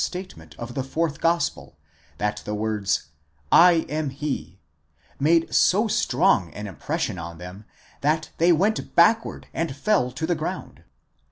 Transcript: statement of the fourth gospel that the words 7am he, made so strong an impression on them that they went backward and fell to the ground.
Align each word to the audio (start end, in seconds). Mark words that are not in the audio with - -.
statement 0.03 0.55
of 0.57 0.73
the 0.73 0.83
fourth 0.83 1.21
gospel 1.21 1.77
that 2.17 2.37
the 2.43 2.55
words 2.55 3.09
7am 3.51 4.11
he, 4.11 4.57
made 5.19 5.53
so 5.53 5.87
strong 5.87 6.51
an 6.55 6.65
impression 6.65 7.19
on 7.19 7.37
them 7.37 7.65
that 8.01 8.31
they 8.39 8.51
went 8.51 8.95
backward 8.95 9.45
and 9.53 9.75
fell 9.75 10.09
to 10.09 10.25
the 10.25 10.33
ground. 10.33 10.83